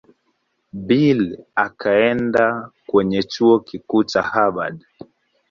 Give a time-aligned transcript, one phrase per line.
[0.87, 1.21] Bill
[1.55, 4.83] akaenda kwenye Chuo Kikuu cha Harvard.